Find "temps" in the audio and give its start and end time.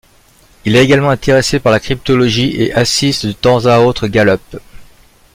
3.33-3.67